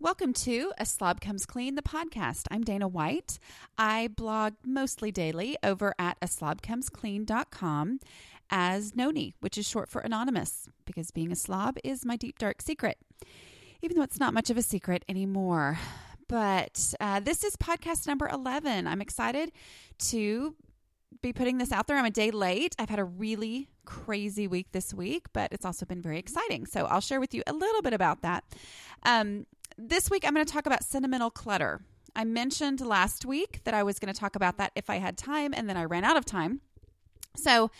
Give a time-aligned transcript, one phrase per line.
[0.00, 2.46] Welcome to A Slob Comes Clean, the podcast.
[2.52, 3.40] I'm Dana White.
[3.76, 7.98] I blog mostly daily over at aslobcomesclean.com
[8.48, 12.62] as Nony, which is short for anonymous, because being a slob is my deep, dark
[12.62, 12.98] secret,
[13.82, 15.80] even though it's not much of a secret anymore.
[16.28, 18.86] But uh, this is podcast number 11.
[18.86, 19.50] I'm excited
[20.10, 20.54] to
[21.22, 21.96] be putting this out there.
[21.96, 22.76] I'm a day late.
[22.78, 26.66] I've had a really crazy week this week, but it's also been very exciting.
[26.66, 28.44] So I'll share with you a little bit about that.
[29.04, 29.46] Um,
[29.78, 31.80] this week, I'm going to talk about sentimental clutter.
[32.16, 35.16] I mentioned last week that I was going to talk about that if I had
[35.16, 36.60] time, and then I ran out of time.
[37.36, 37.70] So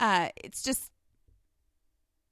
[0.00, 0.90] uh, it's just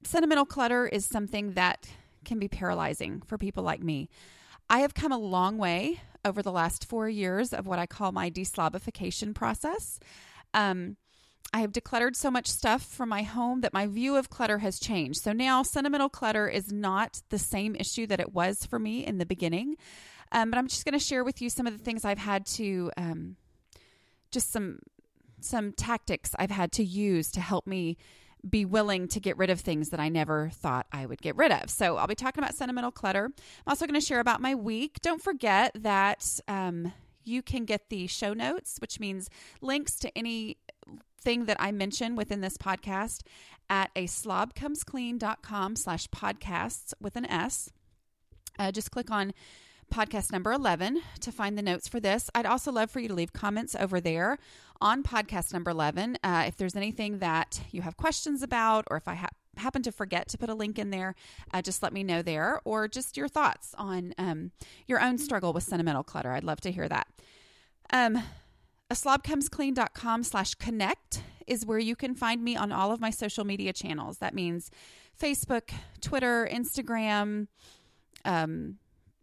[0.03, 1.89] sentimental clutter is something that
[2.25, 4.09] can be paralyzing for people like me.
[4.69, 8.11] I have come a long way over the last four years of what I call
[8.11, 9.99] my deslobification process.
[10.53, 10.97] Um,
[11.51, 14.79] I have decluttered so much stuff from my home that my view of clutter has
[14.79, 15.21] changed.
[15.21, 19.17] So now sentimental clutter is not the same issue that it was for me in
[19.17, 19.75] the beginning.
[20.31, 22.45] Um, but I'm just going to share with you some of the things I've had
[22.47, 23.35] to, um,
[24.31, 24.79] just some
[25.41, 27.97] some tactics I've had to use to help me
[28.49, 31.51] be willing to get rid of things that I never thought I would get rid
[31.51, 31.69] of.
[31.69, 33.25] So I'll be talking about sentimental clutter.
[33.25, 33.33] I'm
[33.67, 34.99] also going to share about my week.
[35.01, 39.29] Don't forget that um, you can get the show notes, which means
[39.61, 40.57] links to any
[41.23, 43.21] thing that I mention within this podcast
[43.69, 47.71] at a slobcomesclean.com slash podcasts with an S.
[48.59, 49.33] Uh, just click on
[49.93, 52.29] podcast number 11 to find the notes for this.
[52.33, 54.37] I'd also love for you to leave comments over there
[54.81, 56.17] on podcast number 11.
[56.23, 59.91] Uh, if there's anything that you have questions about, or if I ha- happen to
[59.91, 61.15] forget to put a link in there,
[61.53, 64.51] uh, just let me know there, or just your thoughts on um,
[64.87, 66.31] your own struggle with sentimental clutter.
[66.31, 67.07] I'd love to hear that.
[67.91, 68.21] Um,
[68.93, 73.43] a slobcomesclean.com slash connect is where you can find me on all of my social
[73.43, 74.19] media channels.
[74.19, 74.69] That means
[75.19, 77.47] Facebook, Twitter, Instagram,
[78.23, 78.77] um,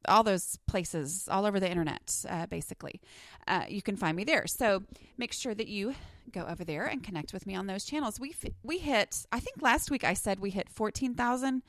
[0.08, 3.00] all those places all over the internet, uh, basically.
[3.46, 4.48] Uh, you can find me there.
[4.48, 4.82] So
[5.16, 5.94] make sure that you
[6.32, 8.18] go over there and connect with me on those channels.
[8.18, 8.34] We
[8.64, 9.24] we hit.
[9.30, 11.62] I think last week I said we hit fourteen thousand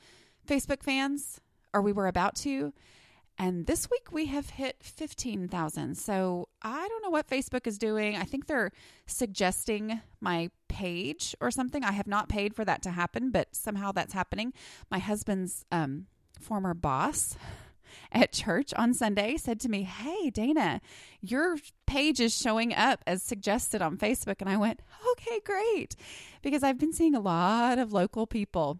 [0.44, 1.40] Facebook fans,
[1.72, 2.72] or we were about to.
[3.38, 5.96] And this week we have hit 15,000.
[5.96, 8.16] So I don't know what Facebook is doing.
[8.16, 8.72] I think they're
[9.06, 11.84] suggesting my page or something.
[11.84, 14.52] I have not paid for that to happen, but somehow that's happening.
[14.90, 16.06] My husband's um,
[16.40, 17.36] former boss
[18.12, 20.80] at church on Sunday said to me, Hey, Dana,
[21.20, 21.56] your
[21.86, 24.36] page is showing up as suggested on Facebook.
[24.40, 24.80] And I went,
[25.12, 25.96] Okay, great.
[26.42, 28.78] Because I've been seeing a lot of local people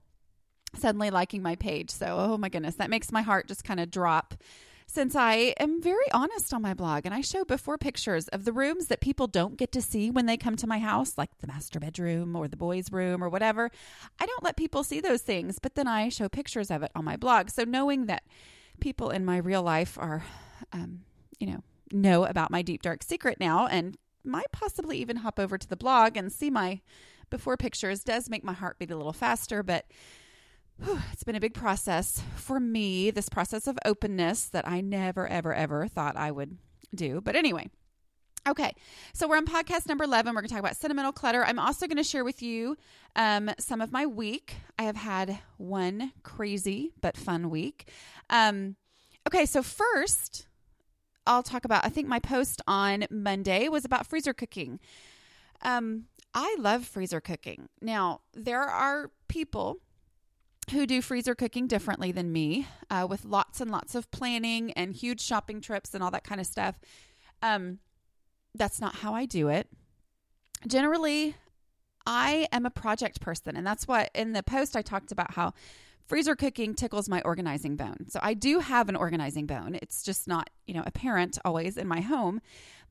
[0.76, 1.90] suddenly liking my page.
[1.90, 4.34] So, oh my goodness, that makes my heart just kind of drop
[4.86, 8.52] since I am very honest on my blog and I show before pictures of the
[8.52, 11.46] rooms that people don't get to see when they come to my house, like the
[11.46, 13.70] master bedroom or the boys' room or whatever.
[14.20, 17.06] I don't let people see those things, but then I show pictures of it on
[17.06, 17.48] my blog.
[17.48, 18.24] So knowing that
[18.80, 20.24] people in my real life are,
[20.74, 21.00] um,
[21.38, 25.56] you know, know about my deep dark secret now and might possibly even hop over
[25.56, 26.80] to the blog and see my
[27.30, 29.86] before pictures does make my heart beat a little faster, but
[31.12, 35.54] it's been a big process for me, this process of openness that I never, ever,
[35.54, 36.58] ever thought I would
[36.94, 37.20] do.
[37.20, 37.70] But anyway,
[38.44, 38.74] Okay,
[39.12, 40.34] so we're on podcast number 11.
[40.34, 41.44] We're going to talk about sentimental clutter.
[41.44, 42.76] I'm also going to share with you
[43.14, 44.56] um, some of my week.
[44.76, 47.88] I have had one crazy but fun week.
[48.30, 48.74] Um,
[49.28, 50.48] okay, so first,
[51.24, 54.80] I'll talk about, I think my post on Monday was about freezer cooking.
[55.62, 57.68] Um, I love freezer cooking.
[57.80, 59.78] Now, there are people
[60.70, 64.94] who do freezer cooking differently than me uh, with lots and lots of planning and
[64.94, 66.78] huge shopping trips and all that kind of stuff.
[67.42, 67.78] Um,
[68.54, 69.68] that's not how I do it.
[70.66, 71.34] Generally,
[72.06, 75.52] I am a project person, and that's what in the post I talked about how
[76.06, 78.06] freezer cooking tickles my organizing bone.
[78.08, 79.78] So I do have an organizing bone.
[79.80, 82.40] It's just not, you know, apparent always in my home,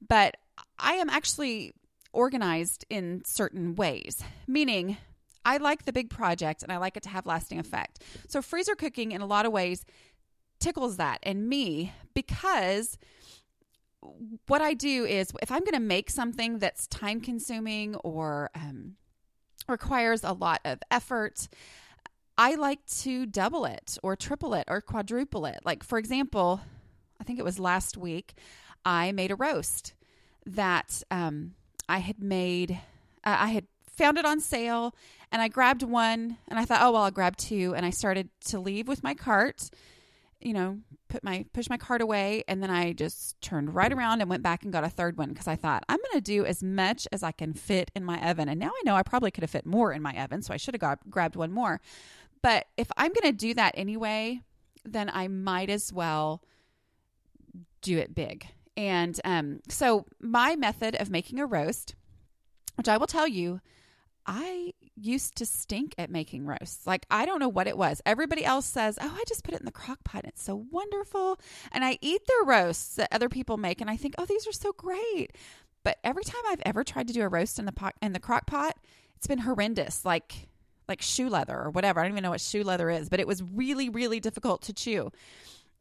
[0.05, 0.37] but
[0.79, 1.73] I am actually
[2.13, 4.97] organized in certain ways, meaning
[5.45, 8.03] I like the big project and I like it to have lasting effect.
[8.27, 9.85] So freezer cooking in a lot of ways
[10.59, 12.97] tickles that and me because
[14.47, 18.95] what I do is if I'm going to make something that's time consuming or um,
[19.67, 21.47] requires a lot of effort,
[22.37, 25.59] I like to double it or triple it or quadruple it.
[25.63, 26.61] Like, for example,
[27.19, 28.33] I think it was last week,
[28.83, 29.93] I made a roast
[30.45, 31.53] that um,
[31.87, 32.71] I had made,
[33.23, 34.95] uh, I had found it on sale
[35.31, 37.73] and I grabbed one and I thought, oh, well, I'll grab two.
[37.75, 39.69] And I started to leave with my cart
[40.41, 44.21] you know, put my push my cart away and then I just turned right around
[44.21, 46.45] and went back and got a third one because I thought I'm going to do
[46.45, 48.49] as much as I can fit in my oven.
[48.49, 50.57] And now I know I probably could have fit more in my oven, so I
[50.57, 51.79] should have grabbed one more.
[52.41, 54.41] But if I'm going to do that anyway,
[54.83, 56.41] then I might as well
[57.81, 58.47] do it big.
[58.75, 61.93] And um, so, my method of making a roast,
[62.75, 63.59] which I will tell you,
[64.25, 66.85] I used to stink at making roasts.
[66.85, 68.01] Like, I don't know what it was.
[68.05, 70.25] Everybody else says, Oh, I just put it in the crock pot.
[70.25, 71.39] It's so wonderful.
[71.71, 74.51] And I eat their roasts that other people make, and I think, Oh, these are
[74.51, 75.35] so great.
[75.83, 78.19] But every time I've ever tried to do a roast in the pot in the
[78.19, 78.77] crock pot,
[79.15, 80.05] it's been horrendous.
[80.05, 80.47] Like,
[80.87, 81.99] like shoe leather or whatever.
[81.99, 84.73] I don't even know what shoe leather is, but it was really, really difficult to
[84.73, 85.11] chew.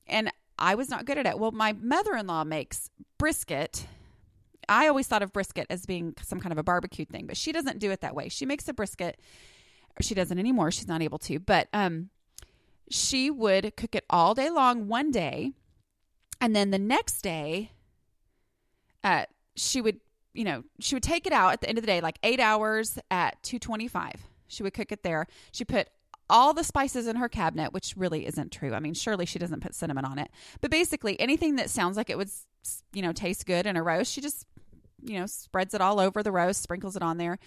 [0.06, 1.38] And I was not good at it.
[1.38, 3.86] Well, my mother in law makes brisket.
[4.70, 7.52] I always thought of brisket as being some kind of a barbecue thing, but she
[7.52, 8.30] doesn't do it that way.
[8.30, 9.20] She makes a brisket.
[10.00, 10.70] She doesn't anymore.
[10.70, 12.08] She's not able to, but um,
[12.88, 15.52] she would cook it all day long one day,
[16.40, 17.72] and then the next day,
[19.04, 19.24] uh,
[19.56, 20.00] she would,
[20.32, 22.40] you know, she would take it out at the end of the day, like eight
[22.40, 24.14] hours at two twenty-five.
[24.46, 25.26] She would cook it there.
[25.52, 25.88] She put
[26.28, 28.72] all the spices in her cabinet, which really isn't true.
[28.72, 30.30] I mean, surely she doesn't put cinnamon on it.
[30.60, 32.30] But basically, anything that sounds like it would,
[32.92, 34.46] you know, taste good in a roast, she just,
[35.02, 37.38] you know, spreads it all over the roast, sprinkles it on there.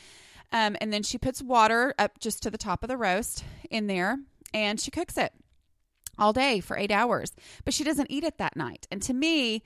[0.51, 3.87] Um, and then she puts water up just to the top of the roast in
[3.87, 4.19] there
[4.53, 5.33] and she cooks it
[6.17, 7.33] all day for eight hours.
[7.65, 8.87] But she doesn't eat it that night.
[8.91, 9.63] And to me,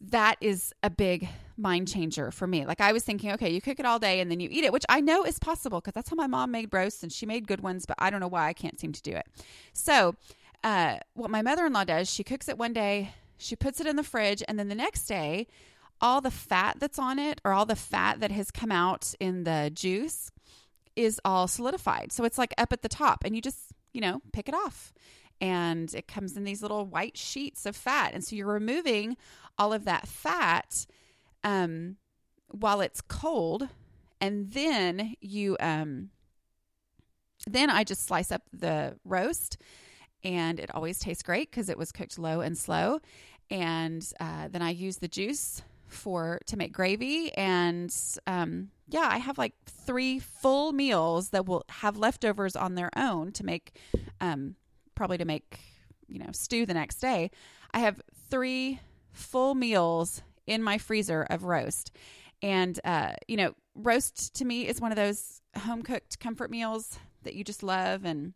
[0.00, 2.66] that is a big mind changer for me.
[2.66, 4.72] Like I was thinking, okay, you cook it all day and then you eat it,
[4.72, 7.46] which I know is possible because that's how my mom made roasts and she made
[7.46, 9.26] good ones, but I don't know why I can't seem to do it.
[9.72, 10.16] So,
[10.64, 13.86] uh, what my mother in law does, she cooks it one day, she puts it
[13.86, 15.48] in the fridge, and then the next day,
[16.02, 19.44] all the fat that's on it or all the fat that has come out in
[19.44, 20.30] the juice
[20.96, 22.12] is all solidified.
[22.12, 24.92] So it's like up at the top, and you just, you know, pick it off.
[25.40, 28.12] And it comes in these little white sheets of fat.
[28.12, 29.16] And so you're removing
[29.58, 30.86] all of that fat
[31.44, 31.96] um,
[32.48, 33.68] while it's cold,
[34.20, 36.10] and then you um,
[37.46, 39.56] then I just slice up the roast,
[40.22, 43.00] and it always tastes great because it was cooked low and slow.
[43.50, 47.94] And uh, then I use the juice for to make gravy, and
[48.26, 53.32] um, yeah, I have like three full meals that will have leftovers on their own
[53.32, 53.78] to make,
[54.20, 54.56] um,
[54.94, 55.60] probably to make
[56.08, 57.30] you know stew the next day.
[57.72, 58.00] I have
[58.30, 58.80] three
[59.12, 61.92] full meals in my freezer of roast.
[62.42, 66.98] And, uh, you know, roast to me is one of those home cooked comfort meals
[67.22, 68.04] that you just love.
[68.04, 68.34] And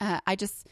[0.00, 0.66] uh, I just,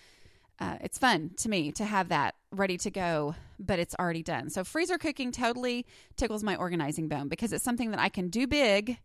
[0.60, 4.50] uh, it's fun to me to have that ready to go, but it's already done.
[4.50, 5.86] So, freezer cooking totally
[6.16, 8.98] tickles my organizing bone because it's something that I can do big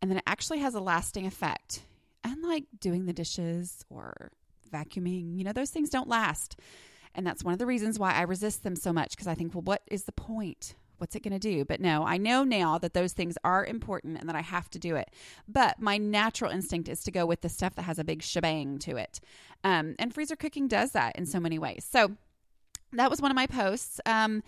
[0.00, 1.82] and then it actually has a lasting effect.
[2.24, 4.32] Unlike doing the dishes or
[4.72, 6.58] vacuuming, you know, those things don't last.
[7.14, 9.54] And that's one of the reasons why I resist them so much because I think,
[9.54, 10.74] well, what is the point?
[10.98, 11.64] What's it going to do?
[11.64, 14.78] But no, I know now that those things are important and that I have to
[14.78, 15.10] do it.
[15.48, 18.78] But my natural instinct is to go with the stuff that has a big shebang
[18.80, 19.20] to it.
[19.64, 21.86] Um, and freezer cooking does that in so many ways.
[21.88, 22.16] So
[22.92, 24.00] that was one of my posts.
[24.06, 24.42] Um,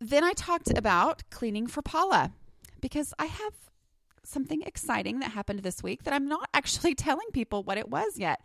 [0.00, 2.32] then I talked about cleaning for Paula
[2.80, 3.54] because I have
[4.24, 8.18] something exciting that happened this week that I'm not actually telling people what it was
[8.18, 8.40] yet.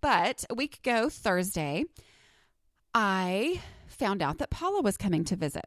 [0.00, 1.84] But a week ago, Thursday,
[2.94, 5.66] I found out that Paula was coming to visit.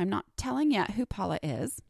[0.00, 1.80] I'm not telling yet who Paula is,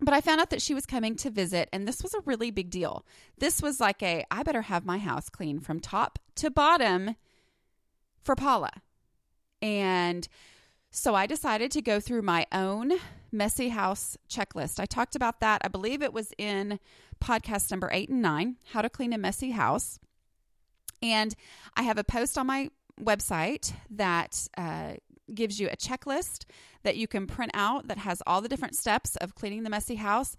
[0.00, 2.50] but I found out that she was coming to visit, and this was a really
[2.50, 3.04] big deal.
[3.38, 7.16] This was like a I better have my house clean from top to bottom
[8.22, 8.70] for Paula.
[9.62, 10.28] And
[10.90, 12.92] so I decided to go through my own
[13.32, 14.80] messy house checklist.
[14.80, 15.62] I talked about that.
[15.64, 16.78] I believe it was in
[17.22, 19.98] podcast number eight and nine How to Clean a Messy House.
[21.02, 21.34] And
[21.76, 24.94] I have a post on my website that uh,
[25.34, 26.44] gives you a checklist
[26.86, 29.96] that you can print out that has all the different steps of cleaning the messy
[29.96, 30.36] house.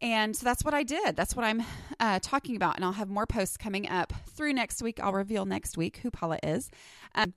[0.00, 1.16] And so that's what I did.
[1.16, 1.62] That's what I'm
[1.98, 2.76] uh, talking about.
[2.76, 5.00] And I'll have more posts coming up through next week.
[5.02, 6.70] I'll reveal next week who Paula is.
[7.14, 7.34] Um,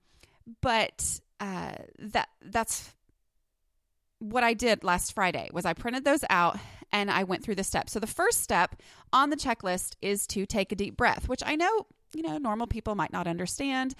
[0.61, 2.93] but uh, that that's
[4.19, 6.57] what I did last Friday was I printed those out
[6.91, 7.91] and I went through the steps.
[7.91, 8.81] So the first step
[9.11, 12.65] on the checklist is to take a deep breath, which I know you know, normal
[12.65, 13.93] people might not understand.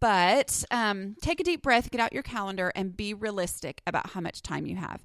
[0.00, 4.20] But um, take a deep breath, get out your calendar, and be realistic about how
[4.20, 5.04] much time you have.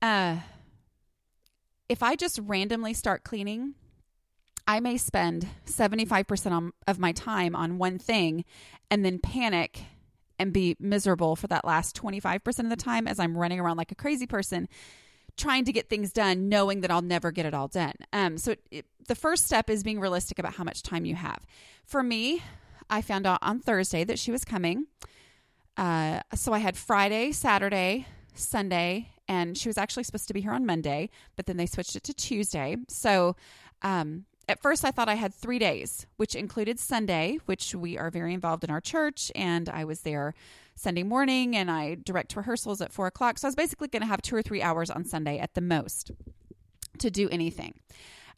[0.00, 0.36] Uh,
[1.88, 3.74] if I just randomly start cleaning,
[4.66, 8.44] I may spend 75% on, of my time on one thing
[8.90, 9.84] and then panic
[10.38, 13.92] and be miserable for that last 25% of the time as I'm running around like
[13.92, 14.68] a crazy person
[15.36, 17.94] trying to get things done, knowing that I'll never get it all done.
[18.12, 21.14] Um, so it, it, the first step is being realistic about how much time you
[21.14, 21.44] have.
[21.84, 22.42] For me,
[22.88, 24.86] I found out on Thursday that she was coming.
[25.76, 30.52] Uh, so I had Friday, Saturday, Sunday, and she was actually supposed to be here
[30.52, 32.76] on Monday, but then they switched it to Tuesday.
[32.88, 33.36] So
[33.82, 38.10] um, at first I thought I had three days, which included Sunday, which we are
[38.10, 40.34] very involved in our church, and I was there
[40.74, 43.38] Sunday morning and I direct rehearsals at four o'clock.
[43.38, 45.60] So I was basically going to have two or three hours on Sunday at the
[45.60, 46.10] most
[46.98, 47.74] to do anything.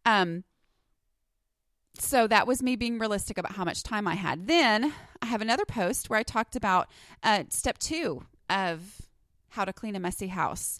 [0.06, 0.44] Um,
[1.98, 4.46] so that was me being realistic about how much time I had.
[4.46, 6.88] Then I have another post where I talked about
[7.22, 9.02] uh, step two of
[9.50, 10.78] how to clean a messy house.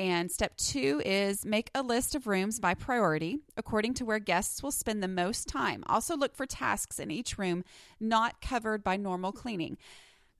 [0.00, 4.62] And step two is make a list of rooms by priority according to where guests
[4.62, 5.84] will spend the most time.
[5.88, 7.64] Also, look for tasks in each room
[8.00, 9.76] not covered by normal cleaning.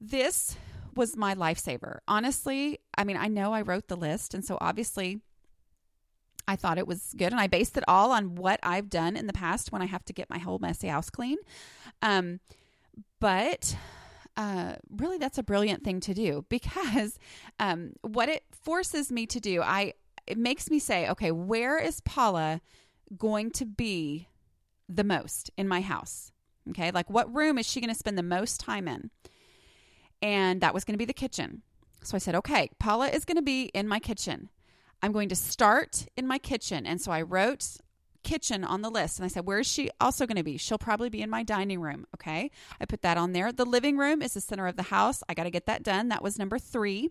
[0.01, 0.57] This
[0.97, 1.99] was my lifesaver.
[2.09, 5.21] Honestly, I mean, I know I wrote the list, and so obviously
[6.49, 9.27] I thought it was good, and I based it all on what I've done in
[9.27, 11.37] the past when I have to get my whole messy house clean.
[12.01, 12.41] Um,
[13.21, 13.77] but
[14.37, 17.19] uh, really, that's a brilliant thing to do because
[17.59, 19.95] um, what it forces me to do, I
[20.27, 22.61] it makes me say, okay, where is Paula
[23.17, 24.29] going to be
[24.89, 26.31] the most in my house?
[26.69, 29.11] Okay, like what room is she going to spend the most time in?
[30.23, 31.63] And that was going to be the kitchen.
[32.03, 34.51] So I said, okay, Paula is going to be in my kitchen.
[35.03, 36.87] I'm going to start in my kitchen.
[36.87, 37.79] And so I wrote
[38.23, 40.57] kitchen on the list and I said, Where is she also going to be?
[40.57, 42.07] She'll probably be in my dining room.
[42.15, 42.51] Okay.
[42.81, 43.53] I put that on there.
[43.53, 45.23] The living room is the center of the house.
[45.29, 46.09] I got to get that done.
[46.09, 47.11] That was number three.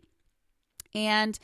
[0.95, 1.37] And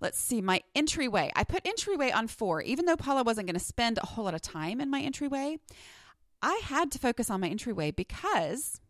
[0.00, 1.30] let's see, my entryway.
[1.34, 4.34] I put entryway on four, even though Paula wasn't going to spend a whole lot
[4.34, 5.58] of time in my entryway.
[6.42, 8.80] I had to focus on my entryway because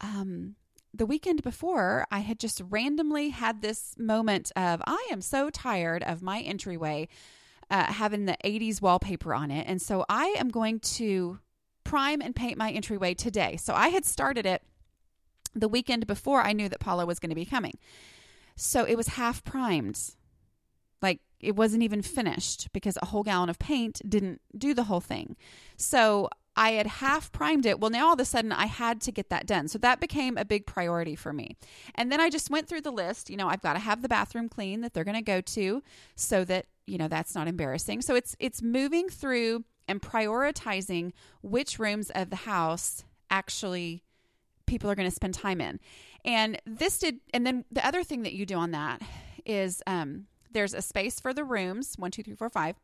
[0.00, 0.54] um,
[0.92, 6.02] the weekend before, I had just randomly had this moment of, I am so tired
[6.02, 7.08] of my entryway
[7.70, 9.66] uh, having the 80s wallpaper on it.
[9.66, 11.38] And so I am going to
[11.84, 13.56] prime and paint my entryway today.
[13.56, 14.62] So I had started it
[15.54, 17.78] the weekend before I knew that Paula was going to be coming.
[18.56, 20.14] So it was half primed.
[21.00, 25.00] Like it wasn't even finished because a whole gallon of paint didn't do the whole
[25.00, 25.36] thing.
[25.76, 27.78] So I had half primed it.
[27.78, 29.68] Well, now all of a sudden I had to get that done.
[29.68, 31.56] So that became a big priority for me.
[31.94, 33.30] And then I just went through the list.
[33.30, 35.82] You know, I've got to have the bathroom clean that they're going to go to
[36.16, 38.02] so that, you know, that's not embarrassing.
[38.02, 44.02] So it's it's moving through and prioritizing which rooms of the house actually
[44.66, 45.80] people are going to spend time in.
[46.24, 49.02] And this did and then the other thing that you do on that
[49.44, 52.76] is um there's a space for the rooms, one, two, three, four, five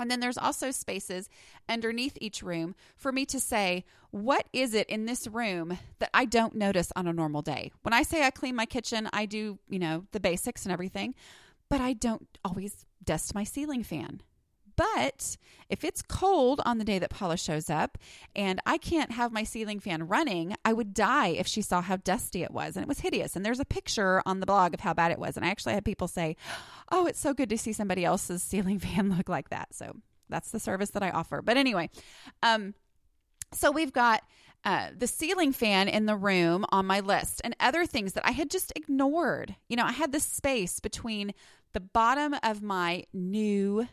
[0.00, 1.28] and then there's also spaces
[1.68, 6.24] underneath each room for me to say, what is it in this room that I
[6.24, 7.70] don't notice on a normal day?
[7.82, 11.14] When I say I clean my kitchen, I do, you know, the basics and everything,
[11.70, 14.20] but I don't always dust my ceiling fan.
[14.76, 15.36] But
[15.68, 17.98] if it's cold on the day that Paula shows up
[18.34, 21.96] and I can't have my ceiling fan running, I would die if she saw how
[21.96, 22.76] dusty it was.
[22.76, 23.36] And it was hideous.
[23.36, 25.36] And there's a picture on the blog of how bad it was.
[25.36, 26.34] And I actually had people say,
[26.90, 29.74] Oh, it's so good to see somebody else's ceiling fan look like that.
[29.74, 29.96] So
[30.30, 31.42] that's the service that I offer.
[31.42, 31.90] But anyway,
[32.42, 32.74] um,
[33.52, 34.22] so we've got
[34.64, 38.32] uh, the ceiling fan in the room on my list and other things that I
[38.32, 39.56] had just ignored.
[39.68, 41.32] You know, I had this space between
[41.72, 43.86] the bottom of my new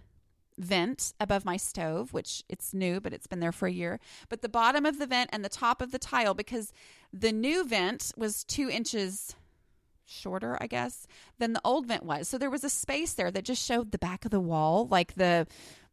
[0.57, 3.99] vent above my stove, which it's new, but it's been there for a year.
[4.29, 6.73] But the bottom of the vent and the top of the tile, because
[7.13, 9.35] the new vent was two inches
[10.05, 11.05] shorter, I guess,
[11.37, 12.27] than the old vent was.
[12.27, 15.15] So there was a space there that just showed the back of the wall, like
[15.15, 15.47] the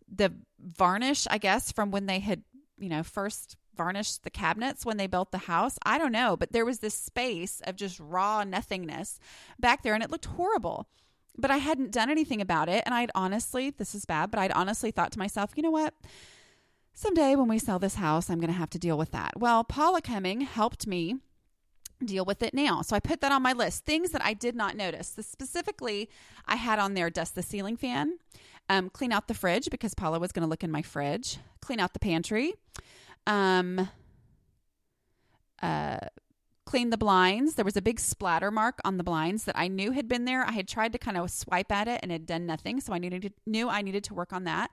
[0.09, 2.43] the varnish, I guess, from when they had,
[2.79, 5.79] you know, first varnished the cabinets when they built the house.
[5.85, 9.19] I don't know, but there was this space of just raw nothingness
[9.59, 10.89] back there and it looked horrible
[11.37, 12.83] but I hadn't done anything about it.
[12.87, 15.95] And I'd honestly, this is bad, but I'd honestly thought to myself, you know what?
[16.93, 19.33] Someday when we sell this house, I'm going to have to deal with that.
[19.37, 21.17] Well, Paula coming helped me
[22.05, 22.83] deal with it now.
[22.83, 23.85] So I put that on my list.
[23.85, 25.09] Things that I did not notice.
[25.17, 26.09] So specifically,
[26.47, 28.19] I had on there dust the ceiling fan,
[28.69, 31.81] um, clean out the fridge because Paula was going to look in my fridge, clean
[31.81, 32.55] out the pantry,
[33.27, 33.89] um,
[35.63, 35.99] uh,
[36.65, 37.55] cleaned the blinds.
[37.55, 40.45] There was a big splatter mark on the blinds that I knew had been there.
[40.45, 42.99] I had tried to kind of swipe at it and had done nothing, so I
[42.99, 44.71] needed to, knew I needed to work on that.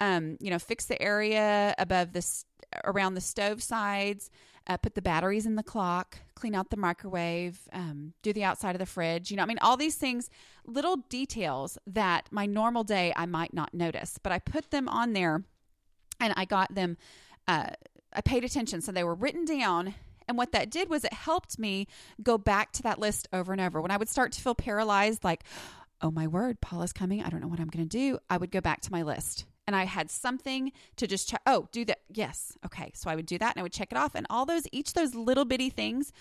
[0.00, 2.44] Um, you know, fix the area above this
[2.84, 4.30] around the stove sides,
[4.66, 8.74] uh, put the batteries in the clock, clean out the microwave, um, do the outside
[8.74, 9.30] of the fridge.
[9.30, 10.30] You know, I mean, all these things,
[10.64, 15.12] little details that my normal day I might not notice, but I put them on
[15.12, 15.44] there,
[16.18, 16.96] and I got them.
[17.46, 17.70] Uh,
[18.12, 19.94] I paid attention, so they were written down
[20.30, 21.88] and what that did was it helped me
[22.22, 23.80] go back to that list over and over.
[23.80, 25.42] When I would start to feel paralyzed, like,
[26.00, 27.20] oh my word, Paula's coming.
[27.20, 28.20] I don't know what I'm going to do.
[28.30, 31.42] I would go back to my list and I had something to just check.
[31.46, 31.98] Oh, do that.
[32.08, 32.56] Yes.
[32.64, 32.92] Okay.
[32.94, 34.14] So I would do that and I would check it off.
[34.14, 36.12] And all those, each those little bitty things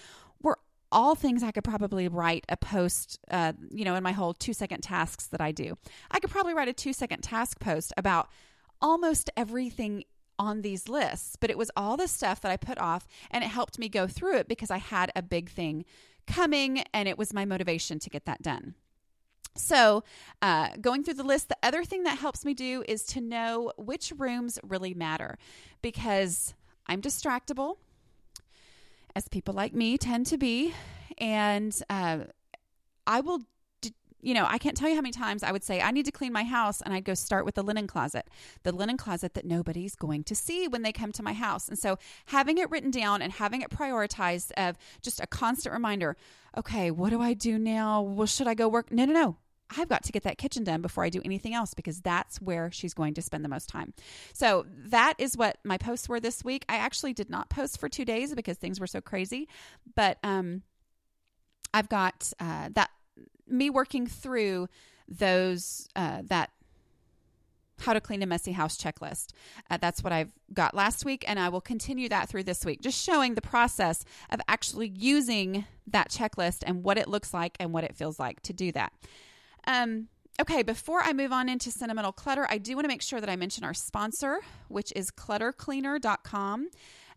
[0.42, 0.58] were
[0.92, 4.54] all things I could probably write a post, uh, you know, in my whole two
[4.54, 5.78] second tasks that I do.
[6.10, 8.28] I could probably write a two second task post about
[8.82, 10.04] almost everything
[10.40, 13.48] on these lists, but it was all the stuff that I put off and it
[13.48, 15.86] helped me go through it because I had a big thing
[16.26, 18.76] coming and it was my motivation to get that done.
[19.56, 20.04] So,
[20.42, 23.74] uh, going through the list, the other thing that helps me do is to know
[23.78, 25.38] which rooms really matter
[25.82, 26.54] because
[26.88, 27.78] I'm distractible,
[29.16, 30.74] as people like me tend to be.
[31.18, 32.20] And uh,
[33.06, 33.42] I will
[34.22, 36.12] you know, I can't tell you how many times I would say, I need to
[36.12, 38.28] clean my house, and I'd go start with the linen closet,
[38.64, 41.68] the linen closet that nobody's going to see when they come to my house.
[41.68, 41.98] And so
[42.28, 46.18] having it written down and having it prioritized of just a constant reminder,
[46.58, 48.02] okay, what do I do now?
[48.02, 48.92] Well, should I go work?
[48.92, 49.38] No, no, no.
[49.78, 52.72] I've got to get that kitchen done before I do anything else because that's where
[52.72, 53.94] she's going to spend the most time.
[54.34, 56.66] So that is what my posts were this week.
[56.68, 59.48] I actually did not post for two days because things were so crazy,
[59.96, 60.64] but um,
[61.74, 62.90] I've got uh, that
[63.50, 64.68] me working through
[65.08, 66.52] those uh, that
[67.82, 69.32] how to clean a messy house checklist.
[69.70, 72.82] Uh, that's what I've got last week, and I will continue that through this week,
[72.82, 77.72] just showing the process of actually using that checklist and what it looks like and
[77.72, 78.94] what it feels like to do that.
[79.66, 80.08] Um,
[80.42, 83.30] okay, before I move on into sentimental clutter, I do want to make sure that
[83.30, 86.70] I mention our sponsor, which is cluttercleaner.com.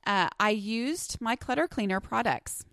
[0.04, 2.64] Uh, I used my clutter cleaner products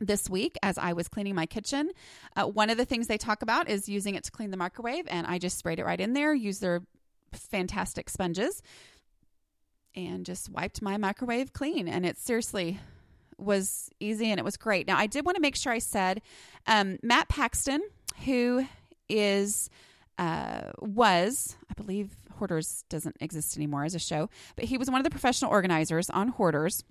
[0.00, 1.90] this week as I was cleaning my kitchen.
[2.36, 5.06] Uh, one of the things they talk about is using it to clean the microwave,
[5.08, 6.82] and I just sprayed it right in there, used their
[7.32, 8.62] fantastic sponges,
[9.94, 11.88] and just wiped my microwave clean.
[11.88, 12.80] And it seriously
[13.38, 14.86] was easy and it was great.
[14.86, 16.22] Now, I did want to make sure I said
[16.66, 17.80] um, Matt Paxton,
[18.24, 18.66] who
[19.08, 19.70] is,
[20.18, 25.00] uh, was, I believe Hoarders doesn't exist anymore as a show, but he was one
[25.00, 26.84] of the professional organizers on Hoarders.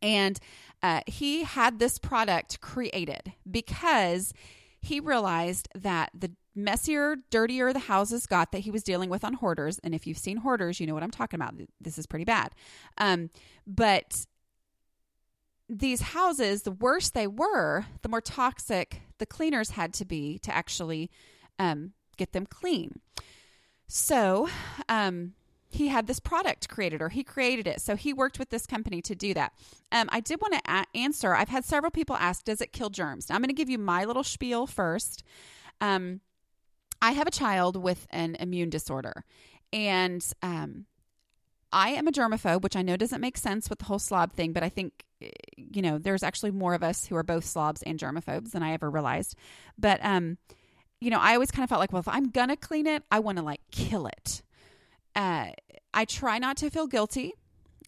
[0.00, 0.38] And
[0.82, 4.32] uh, he had this product created because
[4.80, 9.34] he realized that the messier, dirtier the houses got that he was dealing with on
[9.34, 11.54] hoarders, and if you've seen hoarders, you know what I'm talking about.
[11.80, 12.54] This is pretty bad.
[12.96, 13.30] Um,
[13.66, 14.26] but
[15.68, 20.54] these houses, the worse they were, the more toxic the cleaners had to be to
[20.54, 21.10] actually
[21.58, 23.00] um, get them clean.
[23.86, 24.48] So,
[24.88, 25.34] um,
[25.70, 27.80] he had this product created or he created it.
[27.80, 29.52] So he worked with this company to do that.
[29.92, 31.34] Um, I did want to a- answer.
[31.34, 33.28] I've had several people ask, does it kill germs?
[33.28, 35.22] Now, I'm going to give you my little spiel first.
[35.80, 36.20] Um,
[37.00, 39.24] I have a child with an immune disorder,
[39.72, 40.86] and um,
[41.72, 44.52] I am a germaphobe, which I know doesn't make sense with the whole slob thing,
[44.52, 47.82] but I think, eh, you know, there's actually more of us who are both slobs
[47.82, 49.36] and germaphobes than I ever realized.
[49.78, 50.38] But, um,
[51.00, 53.04] you know, I always kind of felt like, well, if I'm going to clean it,
[53.10, 54.42] I want to like kill it.
[55.18, 55.50] Uh,
[55.92, 57.34] I try not to feel guilty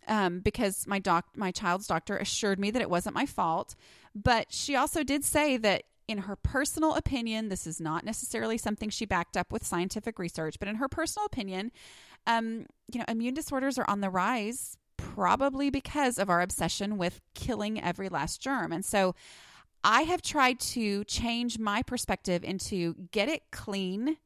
[0.08, 3.76] um, because my doc, my child's doctor assured me that it wasn't my fault.
[4.16, 8.90] But she also did say that in her personal opinion, this is not necessarily something
[8.90, 11.70] she backed up with scientific research, but in her personal opinion,
[12.26, 17.20] um, you know, immune disorders are on the rise probably because of our obsession with
[17.34, 18.72] killing every last germ.
[18.72, 19.14] And so
[19.84, 24.16] I have tried to change my perspective into get it clean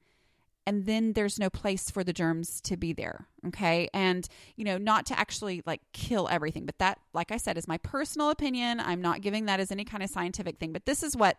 [0.66, 4.78] and then there's no place for the germs to be there okay and you know
[4.78, 8.80] not to actually like kill everything but that like i said is my personal opinion
[8.80, 11.38] i'm not giving that as any kind of scientific thing but this is what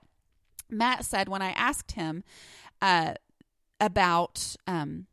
[0.70, 2.24] matt said when i asked him
[2.82, 3.14] uh,
[3.80, 5.08] about um,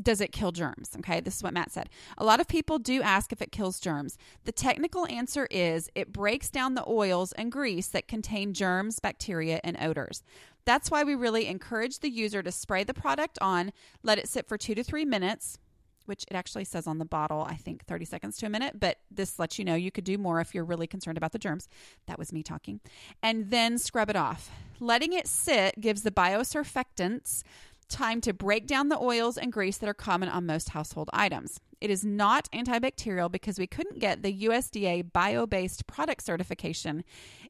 [0.00, 0.90] does it kill germs?
[0.98, 1.88] Okay, this is what Matt said.
[2.18, 4.18] A lot of people do ask if it kills germs.
[4.44, 9.60] The technical answer is it breaks down the oils and grease that contain germs, bacteria,
[9.64, 10.22] and odors.
[10.66, 14.46] That's why we really encourage the user to spray the product on, let it sit
[14.46, 15.58] for two to three minutes,
[16.06, 18.98] which it actually says on the bottle, I think 30 seconds to a minute, but
[19.10, 21.68] this lets you know you could do more if you're really concerned about the germs.
[22.06, 22.80] That was me talking.
[23.22, 24.50] And then scrub it off.
[24.80, 27.42] Letting it sit gives the biosurfactants
[27.88, 31.60] time to break down the oils and grease that are common on most household items.
[31.80, 37.04] It is not antibacterial because we couldn't get the USDA bio based product certification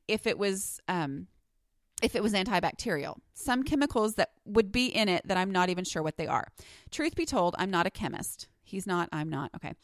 [0.06, 0.80] if it was.
[0.88, 1.28] Um,
[2.02, 3.16] if it was antibacterial.
[3.34, 6.48] Some chemicals that would be in it that I'm not even sure what they are.
[6.90, 8.48] Truth be told, I'm not a chemist.
[8.66, 9.52] He's not, I'm not.
[9.54, 9.74] Okay.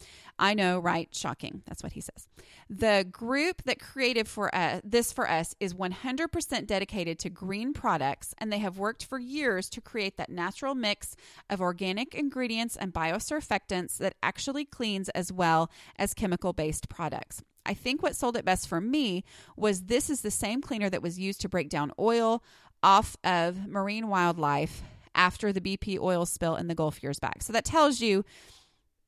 [0.40, 1.09] I know, right?
[1.14, 1.62] Shocking.
[1.66, 2.27] That's what he says.
[2.68, 8.35] The group that created for uh, this for us is 100% dedicated to green products,
[8.38, 11.14] and they have worked for years to create that natural mix
[11.48, 17.44] of organic ingredients and biosurfactants that actually cleans as well as chemical based products.
[17.64, 19.25] I think what sold it best for me
[19.57, 22.42] was this is the same cleaner that was used to break down oil
[22.83, 24.83] off of marine wildlife
[25.14, 27.42] after the BP oil spill in the Gulf years back.
[27.42, 28.25] So that tells you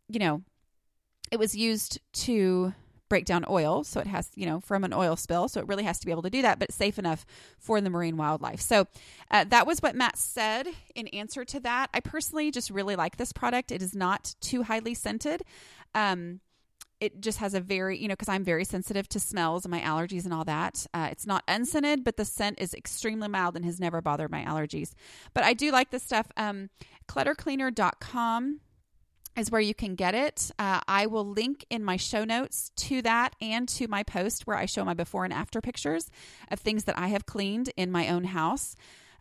[0.08, 0.42] you know,
[1.30, 2.74] it was used to
[3.08, 3.84] break down oil.
[3.84, 5.48] So it has, you know, from an oil spill.
[5.48, 7.24] So it really has to be able to do that, but safe enough
[7.58, 8.60] for the marine wildlife.
[8.60, 8.86] So
[9.30, 11.90] uh, that was what Matt said in answer to that.
[11.92, 13.72] I personally just really like this product.
[13.72, 15.42] It is not too highly scented.
[15.94, 16.40] Um,
[17.04, 19.80] it just has a very, you know, because I'm very sensitive to smells and my
[19.80, 20.86] allergies and all that.
[20.94, 24.42] Uh, it's not unscented, but the scent is extremely mild and has never bothered my
[24.44, 24.92] allergies.
[25.34, 26.26] But I do like this stuff.
[26.36, 26.70] Um,
[27.08, 28.60] cluttercleaner.com
[29.36, 30.50] is where you can get it.
[30.58, 34.56] Uh, I will link in my show notes to that and to my post where
[34.56, 36.10] I show my before and after pictures
[36.50, 38.76] of things that I have cleaned in my own house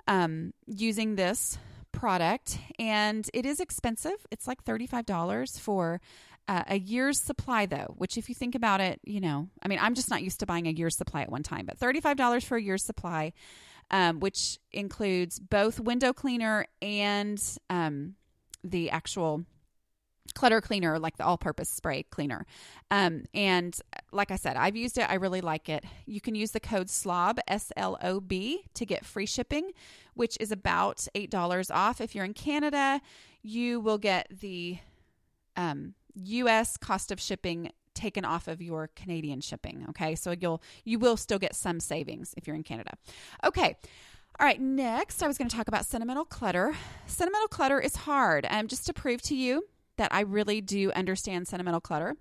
[0.08, 1.58] um, using this
[1.92, 2.60] product.
[2.80, 4.26] And it is expensive.
[4.32, 6.00] It's like $35 for
[6.48, 9.80] uh, a year's supply, though, which, if you think about it, you know, I mean,
[9.82, 12.58] I'm just not used to buying a year's supply at one time, but $35 for
[12.58, 13.34] a year's supply,
[13.92, 18.16] um, which includes both window cleaner and um,
[18.64, 19.46] the actual
[20.34, 22.46] clutter cleaner, like the all purpose spray cleaner.
[22.92, 23.78] Um, and
[24.12, 25.10] like I said, I've used it.
[25.10, 25.86] I really like it.
[26.06, 29.72] You can use the code SLOB, S L O B, to get free shipping,
[30.14, 32.02] which is about $8 off.
[32.02, 33.02] If you're in Canada,
[33.42, 34.80] you will get the
[35.56, 39.86] um, US cost of shipping taken off of your Canadian shipping.
[39.90, 40.16] Okay.
[40.16, 42.92] So you'll, you will still get some savings if you're in Canada.
[43.46, 43.78] Okay.
[44.40, 46.74] All right, next I was going to talk about sentimental clutter.
[47.06, 48.48] Sentimental clutter is hard.
[48.50, 49.66] Um, just to prove to you
[49.98, 52.16] that I really do understand sentimental clutter.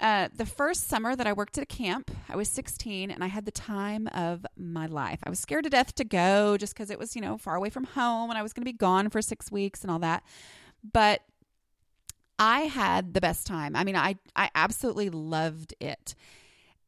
[0.00, 3.26] Uh, the first summer that I worked at a camp, I was 16 and I
[3.26, 5.20] had the time of my life.
[5.22, 7.68] I was scared to death to go just because it was, you know, far away
[7.68, 10.24] from home and I was going to be gone for six weeks and all that.
[10.92, 11.20] But
[12.44, 13.74] I had the best time.
[13.74, 16.14] I mean, I, I absolutely loved it.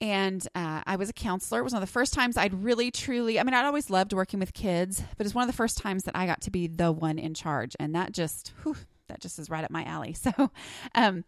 [0.03, 1.61] And uh, I was a counselor.
[1.61, 4.13] It was one of the first times I'd really, truly, I mean, I'd always loved
[4.13, 6.67] working with kids, but it's one of the first times that I got to be
[6.67, 7.75] the one in charge.
[7.81, 8.77] And that just, whew,
[9.09, 10.15] that just is right up my alley.
[10.27, 10.51] So,
[10.95, 11.25] um,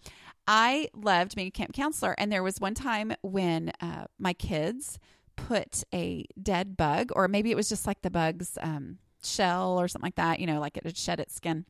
[0.46, 2.14] I loved being a camp counselor.
[2.18, 4.98] And there was one time when uh, my kids
[5.36, 9.88] put a dead bug, or maybe it was just like the bug's um, shell or
[9.88, 11.64] something like that, you know, like it had shed its skin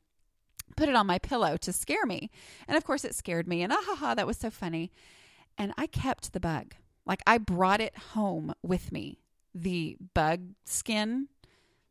[0.77, 2.31] put it on my pillow to scare me.
[2.67, 3.63] And of course, it scared me.
[3.63, 4.93] And ah, ha, ha, that was so funny.
[5.57, 6.75] And I kept the bug.
[7.07, 9.19] Like I brought it home with me,
[9.55, 11.29] the bug skin.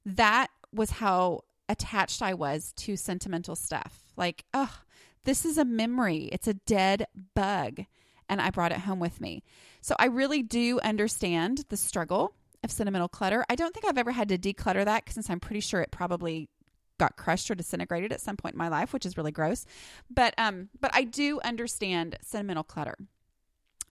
[0.06, 4.04] That was how attached I was to sentimental stuff.
[4.16, 4.82] Like, oh,
[5.24, 6.30] this is a memory.
[6.32, 7.86] It's a dead bug.
[8.30, 9.44] And I brought it home with me.
[9.82, 13.46] So I really do understand the struggle of sentimental clutter.
[13.50, 16.50] I don't think I've ever had to declutter that since I'm pretty sure it probably
[16.98, 19.66] got crushed or disintegrated at some point in my life, which is really gross.
[20.10, 22.96] But um, but I do understand sentimental clutter.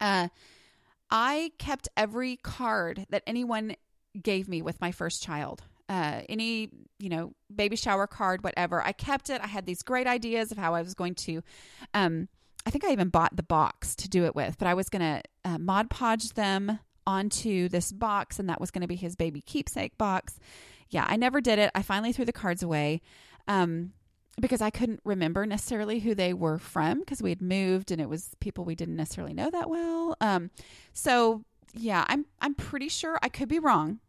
[0.00, 0.28] Uh,
[1.10, 3.76] I kept every card that anyone
[4.20, 5.62] gave me with my first child.
[5.88, 8.82] Uh, any you know baby shower card, whatever.
[8.82, 9.40] I kept it.
[9.40, 11.42] I had these great ideas of how I was going to.
[11.94, 12.28] Um,
[12.66, 15.02] I think I even bought the box to do it with, but I was going
[15.02, 19.14] to uh, Mod Podge them onto this box, and that was going to be his
[19.14, 20.40] baby keepsake box
[20.88, 21.70] yeah, I never did it.
[21.74, 23.00] I finally threw the cards away
[23.48, 23.92] um,
[24.40, 28.08] because I couldn't remember necessarily who they were from because we had moved and it
[28.08, 30.16] was people we didn't necessarily know that well.
[30.20, 30.50] Um,
[30.92, 31.42] so
[31.74, 34.00] yeah, I'm I'm pretty sure I could be wrong,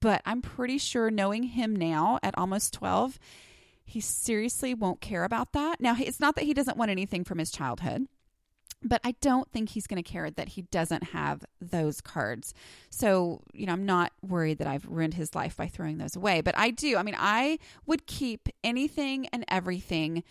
[0.00, 3.18] but I'm pretty sure knowing him now at almost twelve,
[3.84, 5.80] he seriously won't care about that.
[5.80, 8.06] Now it's not that he doesn't want anything from his childhood
[8.84, 12.54] but I don't think he's going to care that he doesn't have those cards.
[12.90, 16.42] So, you know, I'm not worried that I've ruined his life by throwing those away.
[16.42, 16.96] But I do.
[16.96, 20.22] I mean, I would keep anything and everything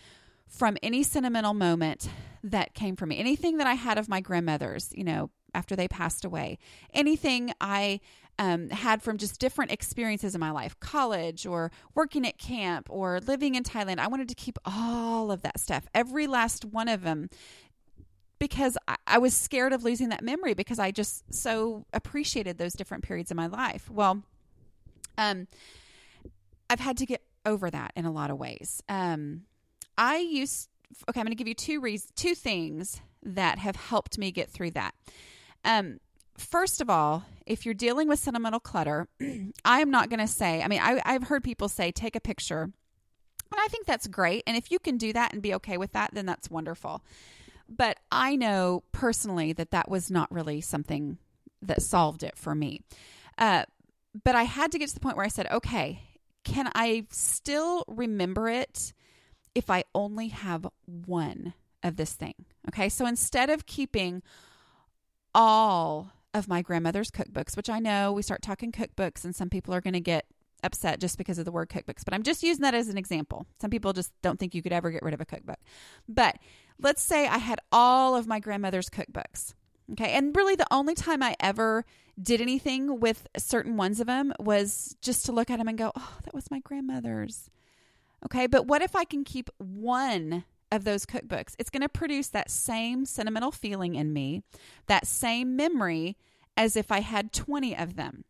[0.46, 2.08] from any sentimental moment
[2.44, 3.18] that came from me.
[3.18, 6.58] Anything that I had of my grandmother's, you know, after they passed away.
[6.92, 8.00] Anything I
[8.38, 13.20] um, had from just different experiences in my life, college or working at camp or
[13.20, 13.98] living in Thailand.
[13.98, 17.28] I wanted to keep all of that stuff, every last one of them,
[18.38, 22.74] because I, I was scared of losing that memory because I just so appreciated those
[22.74, 23.90] different periods of my life.
[23.90, 24.22] Well,
[25.16, 25.46] um,
[26.68, 28.82] I've had to get over that in a lot of ways.
[28.88, 29.42] Um,
[29.96, 30.68] I used
[31.08, 31.20] okay.
[31.20, 34.72] I'm going to give you two reasons, two things that have helped me get through
[34.72, 34.94] that.
[35.64, 36.00] Um,
[36.36, 39.08] first of all, if you're dealing with sentimental clutter,
[39.64, 40.62] I am not going to say.
[40.62, 42.72] I mean, I, I've heard people say take a picture, and
[43.52, 44.42] I think that's great.
[44.46, 47.02] And if you can do that and be okay with that, then that's wonderful.
[47.76, 51.18] But I know personally that that was not really something
[51.62, 52.82] that solved it for me.
[53.38, 53.64] Uh,
[54.22, 56.02] but I had to get to the point where I said, okay,
[56.44, 58.92] can I still remember it
[59.54, 62.34] if I only have one of this thing?
[62.68, 64.22] Okay, so instead of keeping
[65.34, 69.74] all of my grandmother's cookbooks, which I know we start talking cookbooks and some people
[69.74, 70.26] are going to get
[70.64, 73.46] upset just because of the word cookbooks, but I'm just using that as an example.
[73.60, 75.58] Some people just don't think you could ever get rid of a cookbook.
[76.08, 76.36] But
[76.80, 79.54] let's say I had all of my grandmother's cookbooks.
[79.92, 80.12] Okay.
[80.12, 81.84] And really, the only time I ever
[82.20, 85.92] did anything with certain ones of them was just to look at them and go,
[85.94, 87.50] oh, that was my grandmother's.
[88.24, 88.46] Okay.
[88.46, 92.50] But what if I can keep one of those cookbooks, it's going to produce that
[92.50, 94.42] same sentimental feeling in me,
[94.86, 96.16] that same memory
[96.56, 98.24] as if I had 20 of them.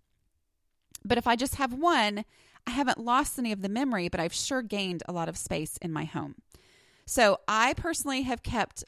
[1.05, 2.25] But if I just have one,
[2.67, 5.77] I haven't lost any of the memory, but I've sure gained a lot of space
[5.79, 6.37] in my home.
[7.07, 8.85] So I personally have kept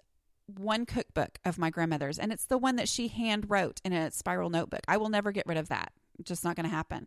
[0.46, 4.10] one cookbook of my grandmother's, and it's the one that she hand wrote in a
[4.10, 4.80] spiral notebook.
[4.88, 5.92] I will never get rid of that.
[6.22, 7.06] Just not going to happen.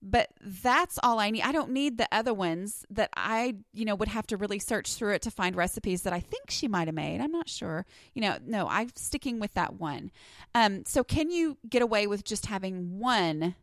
[0.00, 1.42] But that's all I need.
[1.42, 4.94] I don't need the other ones that I, you know, would have to really search
[4.94, 7.20] through it to find recipes that I think she might have made.
[7.20, 7.84] I'm not sure.
[8.14, 10.12] You know, no, I'm sticking with that one.
[10.54, 13.56] Um, so can you get away with just having one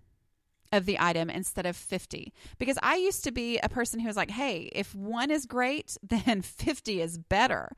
[0.71, 4.17] of the item instead of 50 because I used to be a person who was
[4.17, 7.71] like, hey, if one is great, then 50 is better.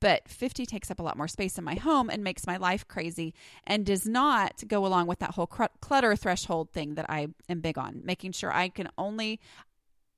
[0.00, 2.86] But 50 takes up a lot more space in my home and makes my life
[2.88, 3.32] crazy
[3.64, 7.78] and does not go along with that whole clutter threshold thing that I am big
[7.78, 9.40] on, making sure I can only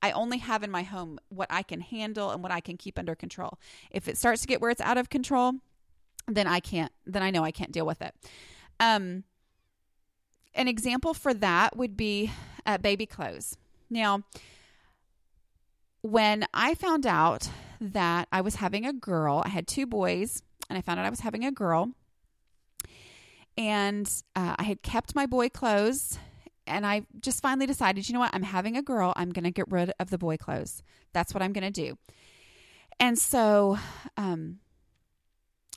[0.01, 2.97] I only have in my home what I can handle and what I can keep
[2.97, 3.59] under control.
[3.91, 5.53] If it starts to get where it's out of control,
[6.27, 8.15] then I can't then I know I can't deal with it.
[8.79, 9.25] Um
[10.53, 12.31] an example for that would be
[12.65, 13.57] uh, baby clothes.
[13.89, 14.23] Now,
[16.01, 20.77] when I found out that I was having a girl, I had two boys, and
[20.77, 21.91] I found out I was having a girl,
[23.57, 26.17] and uh, I had kept my boy clothes.
[26.67, 28.33] And I just finally decided, you know what?
[28.33, 29.13] I'm having a girl.
[29.15, 30.83] I'm going to get rid of the boy clothes.
[31.11, 31.97] That's what I'm going to do.
[32.99, 33.79] And so,
[34.15, 34.59] um,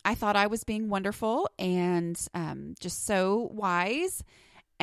[0.05, 4.23] I thought I was being wonderful and um, just so wise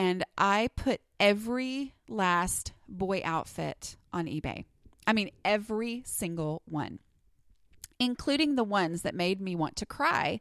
[0.01, 4.65] and I put every last boy outfit on eBay.
[5.05, 6.97] I mean, every single one,
[7.99, 10.39] including the ones that made me want to cry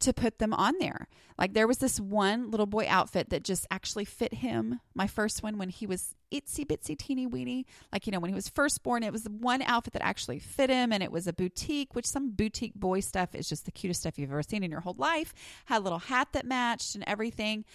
[0.00, 1.08] to put them on there.
[1.38, 4.80] Like there was this one little boy outfit that just actually fit him.
[4.94, 7.66] My first one when he was itsy bitsy teeny weeny.
[7.92, 10.38] Like, you know, when he was first born, it was the one outfit that actually
[10.38, 13.72] fit him and it was a boutique, which some boutique boy stuff is just the
[13.72, 15.34] cutest stuff you've ever seen in your whole life.
[15.66, 17.66] Had a little hat that matched and everything.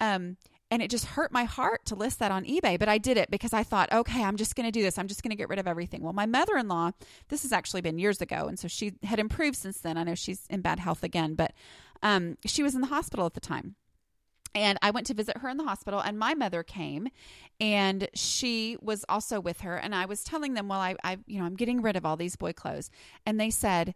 [0.00, 0.36] Um,
[0.70, 3.30] and it just hurt my heart to list that on eBay, but I did it
[3.30, 4.98] because I thought, okay, I'm just going to do this.
[4.98, 6.02] I'm just going to get rid of everything.
[6.02, 6.90] Well, my mother in law,
[7.28, 8.46] this has actually been years ago.
[8.48, 9.96] And so she had improved since then.
[9.96, 11.52] I know she's in bad health again, but
[12.02, 13.76] um, she was in the hospital at the time.
[14.54, 17.08] And I went to visit her in the hospital, and my mother came,
[17.60, 19.76] and she was also with her.
[19.76, 22.16] And I was telling them, well, I, I, you know, I'm getting rid of all
[22.16, 22.90] these boy clothes,
[23.26, 23.94] and they said,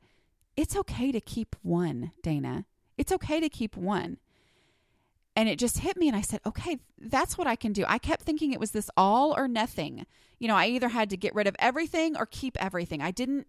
[0.59, 2.67] it's okay to keep one, Dana.
[2.99, 4.19] It's okay to keep one.
[5.41, 7.87] And it just hit me, and I said, okay, that's what I can do.
[7.89, 10.05] I kept thinking it was this all or nothing.
[10.39, 13.01] You know, I either had to get rid of everything or keep everything.
[13.01, 13.47] I didn't.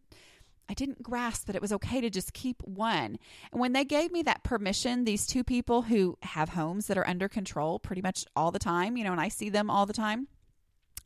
[0.70, 3.20] I didn't grasp that it was okay to just keep one.
[3.52, 7.06] And when they gave me that permission, these two people who have homes that are
[7.06, 9.92] under control pretty much all the time, you know, and I see them all the
[9.92, 10.30] time,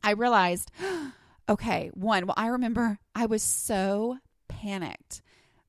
[0.04, 0.70] I realized,
[1.48, 5.20] okay, one, well, I remember I was so panicked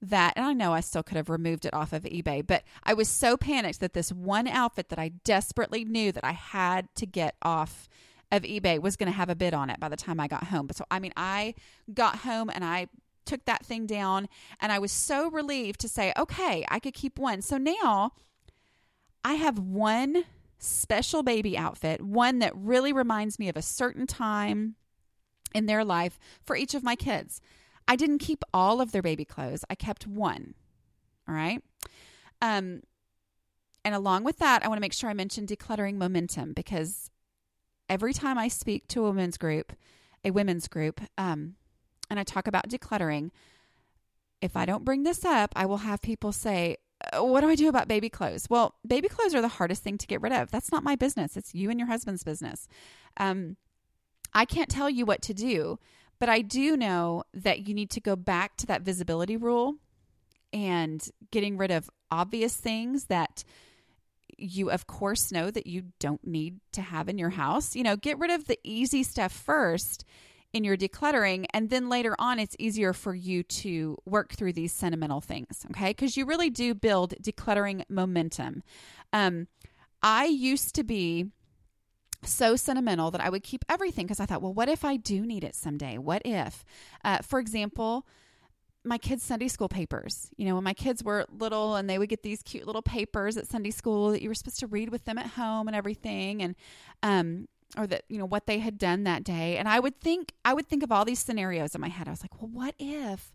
[0.01, 2.93] that, and I know I still could have removed it off of eBay, but I
[2.93, 7.05] was so panicked that this one outfit that I desperately knew that I had to
[7.05, 7.89] get off
[8.31, 10.45] of eBay was going to have a bid on it by the time I got
[10.45, 10.67] home.
[10.67, 11.55] But so, I mean, I
[11.93, 12.87] got home and I
[13.25, 14.27] took that thing down
[14.59, 17.41] and I was so relieved to say, okay, I could keep one.
[17.41, 18.11] So now
[19.23, 20.25] I have one
[20.59, 24.75] special baby outfit, one that really reminds me of a certain time
[25.53, 27.41] in their life for each of my kids.
[27.87, 29.63] I didn't keep all of their baby clothes.
[29.69, 30.53] I kept one.
[31.27, 31.61] All right.
[32.41, 32.81] Um,
[33.83, 37.09] and along with that, I want to make sure I mention decluttering momentum because
[37.89, 39.73] every time I speak to a women's group,
[40.23, 41.55] a women's group, um,
[42.09, 43.31] and I talk about decluttering,
[44.41, 46.77] if I don't bring this up, I will have people say,
[47.13, 48.47] uh, What do I do about baby clothes?
[48.49, 50.51] Well, baby clothes are the hardest thing to get rid of.
[50.51, 52.67] That's not my business, it's you and your husband's business.
[53.17, 53.57] Um,
[54.33, 55.79] I can't tell you what to do,
[56.19, 59.75] but I do know that you need to go back to that visibility rule
[60.53, 63.43] and getting rid of obvious things that
[64.37, 67.75] you, of course, know that you don't need to have in your house.
[67.75, 70.05] You know, get rid of the easy stuff first
[70.53, 74.71] in your decluttering, and then later on, it's easier for you to work through these
[74.71, 75.89] sentimental things, okay?
[75.89, 78.63] Because you really do build decluttering momentum.
[79.11, 79.47] Um,
[80.01, 81.27] I used to be
[82.27, 85.25] so sentimental that I would keep everything because I thought, well, what if I do
[85.25, 85.97] need it someday?
[85.97, 86.63] What if,
[87.03, 88.05] uh, for example,
[88.87, 90.29] my kids' Sunday school papers.
[90.37, 93.37] You know, when my kids were little and they would get these cute little papers
[93.37, 96.41] at Sunday school that you were supposed to read with them at home and everything,
[96.41, 96.55] and
[97.03, 99.57] um, or that you know what they had done that day.
[99.57, 102.07] And I would think, I would think of all these scenarios in my head.
[102.07, 103.33] I was like, well, what if?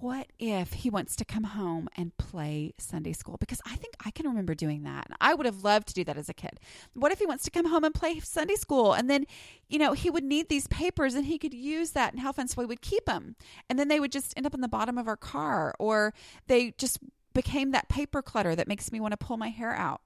[0.00, 3.36] What if he wants to come home and play Sunday school?
[3.38, 5.08] Because I think I can remember doing that.
[5.20, 6.58] I would have loved to do that as a kid.
[6.94, 8.94] What if he wants to come home and play Sunday school?
[8.94, 9.26] And then,
[9.68, 12.48] you know, he would need these papers and he could use that and how fun.
[12.48, 13.36] So we would keep them.
[13.68, 16.14] And then they would just end up in the bottom of our car or
[16.46, 16.98] they just
[17.34, 20.00] became that paper clutter that makes me want to pull my hair out.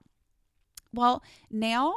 [0.93, 1.95] Well, now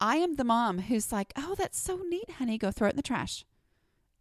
[0.00, 2.58] I am the mom who's like, oh, that's so neat, honey.
[2.58, 3.44] Go throw it in the trash.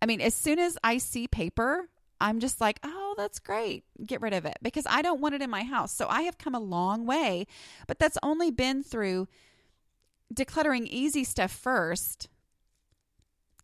[0.01, 3.83] I mean, as soon as I see paper, I'm just like, oh, that's great.
[4.05, 5.93] Get rid of it because I don't want it in my house.
[5.93, 7.47] So I have come a long way,
[7.87, 9.27] but that's only been through
[10.33, 12.29] decluttering easy stuff first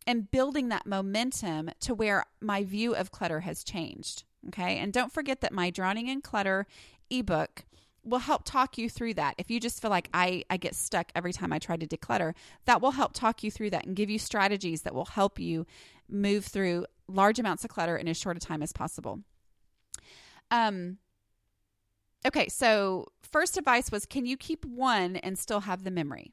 [0.06, 4.24] and building that momentum to where my view of clutter has changed.
[4.48, 4.78] Okay.
[4.78, 6.66] And don't forget that my Drowning in Clutter
[7.10, 7.64] ebook
[8.04, 9.34] will help talk you through that.
[9.38, 12.34] If you just feel like I, I get stuck every time I try to declutter,
[12.64, 15.66] that will help talk you through that and give you strategies that will help you
[16.08, 19.20] move through large amounts of clutter in as short a time as possible.
[20.50, 20.98] Um,
[22.26, 26.32] okay, so first advice was can you keep one and still have the memory?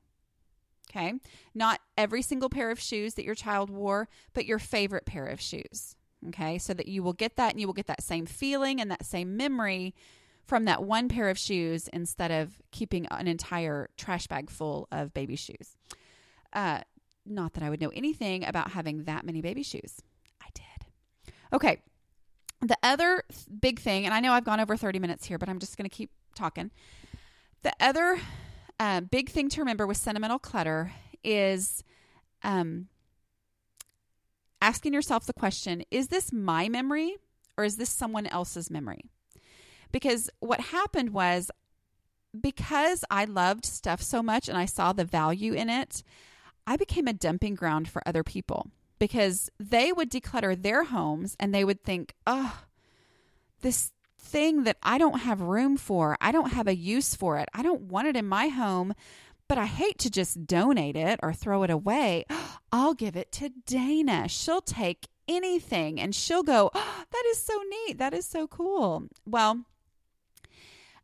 [0.89, 1.13] Okay,
[1.53, 5.39] not every single pair of shoes that your child wore, but your favorite pair of
[5.39, 5.95] shoes.
[6.29, 8.91] Okay, so that you will get that and you will get that same feeling and
[8.91, 9.93] that same memory
[10.50, 15.14] from that one pair of shoes instead of keeping an entire trash bag full of
[15.14, 15.78] baby shoes.
[16.52, 16.80] Uh,
[17.24, 20.02] not that I would know anything about having that many baby shoes.
[20.42, 21.34] I did.
[21.54, 21.78] Okay.
[22.62, 23.24] The other
[23.62, 25.88] big thing, and I know I've gone over 30 minutes here, but I'm just going
[25.88, 26.72] to keep talking.
[27.62, 28.20] The other
[28.80, 30.92] uh, big thing to remember with sentimental clutter
[31.24, 31.84] is
[32.44, 32.88] um,
[34.64, 37.18] asking yourself the question is this my memory
[37.56, 39.12] or is this someone else's memory?
[39.91, 41.52] Because what happened was
[42.39, 46.04] because I loved stuff so much and I saw the value in it,
[46.67, 51.54] I became a dumping ground for other people because they would declutter their homes and
[51.54, 52.62] they would think, oh,
[53.62, 57.49] this thing that I don't have room for, I don't have a use for it,
[57.54, 58.93] I don't want it in my home,
[59.47, 62.25] but I hate to just donate it or throw it away.
[62.71, 64.28] I'll give it to Dana.
[64.28, 67.97] She'll take anything and she'll go, oh, that is so neat.
[67.97, 69.08] That is so cool.
[69.25, 69.65] Well,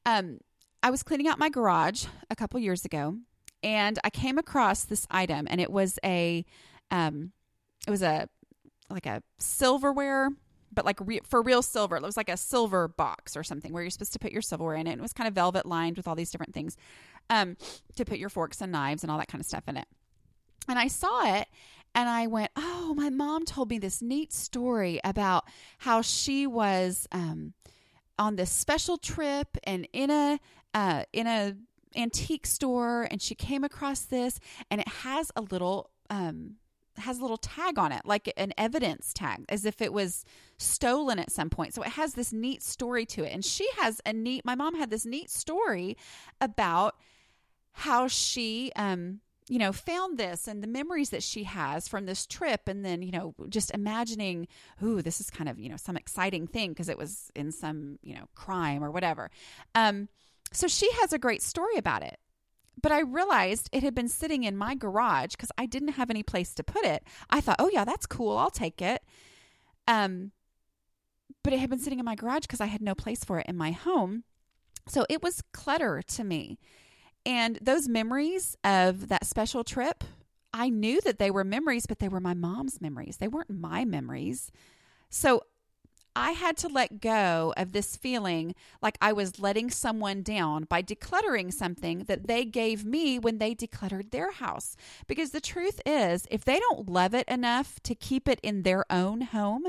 [0.05, 0.39] um,
[0.83, 3.17] I was cleaning out my garage a couple years ago,
[3.63, 6.45] and I came across this item, and it was a,
[6.91, 7.31] um,
[7.87, 8.29] it was a
[8.89, 10.29] like a silverware,
[10.71, 11.95] but like re- for real silver.
[11.95, 14.75] It was like a silver box or something where you're supposed to put your silverware
[14.75, 14.91] in it.
[14.91, 16.77] And It was kind of velvet lined with all these different things,
[17.31, 17.57] um,
[17.95, 19.87] to put your forks and knives and all that kind of stuff in it.
[20.67, 21.47] And I saw it
[21.95, 25.45] and I went, Oh, my mom told me this neat story about
[25.79, 27.53] how she was um,
[28.17, 30.39] on this special trip and in a
[30.73, 31.55] uh, in a
[31.95, 36.55] antique store and she came across this and it has a little um
[36.97, 40.23] has a little tag on it like an evidence tag as if it was
[40.57, 41.73] stolen at some point.
[41.73, 43.33] So it has this neat story to it.
[43.33, 45.97] And she has a neat my mom had this neat story
[46.39, 46.95] about
[47.73, 52.25] how she um you know, found this and the memories that she has from this
[52.25, 52.67] trip.
[52.67, 54.47] And then, you know, just imagining,
[54.83, 57.99] ooh, this is kind of, you know, some exciting thing because it was in some,
[58.01, 59.29] you know, crime or whatever.
[59.75, 60.09] Um,
[60.51, 62.19] so she has a great story about it.
[62.81, 66.23] But I realized it had been sitting in my garage because I didn't have any
[66.23, 67.03] place to put it.
[67.29, 68.37] I thought, oh, yeah, that's cool.
[68.37, 69.01] I'll take it.
[69.87, 70.31] Um,
[71.43, 73.45] but it had been sitting in my garage because I had no place for it
[73.47, 74.23] in my home.
[74.87, 76.59] So it was clutter to me.
[77.25, 80.03] And those memories of that special trip,
[80.53, 83.17] I knew that they were memories, but they were my mom's memories.
[83.17, 84.51] They weren't my memories.
[85.09, 85.41] So
[86.15, 90.81] I had to let go of this feeling like I was letting someone down by
[90.81, 94.77] decluttering something that they gave me when they decluttered their house.
[95.07, 98.85] Because the truth is, if they don't love it enough to keep it in their
[98.89, 99.65] own home,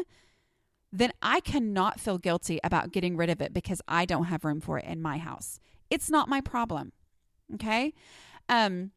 [0.92, 4.60] then I cannot feel guilty about getting rid of it because I don't have room
[4.60, 5.58] for it in my house.
[5.90, 6.92] It's not my problem.
[7.54, 7.94] Okay.
[8.48, 8.90] Um,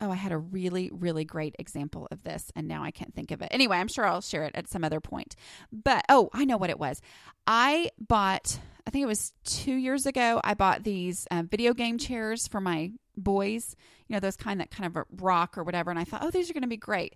[0.00, 3.30] oh, I had a really, really great example of this, and now I can't think
[3.30, 3.48] of it.
[3.50, 5.36] Anyway, I'm sure I'll share it at some other point.
[5.72, 7.00] But oh, I know what it was.
[7.46, 11.98] I bought, I think it was two years ago, I bought these uh, video game
[11.98, 13.76] chairs for my boys,
[14.08, 15.90] you know, those kind that kind of rock or whatever.
[15.90, 17.14] And I thought, oh, these are going to be great.